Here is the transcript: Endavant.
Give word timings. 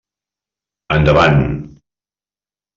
Endavant. 0.97 1.45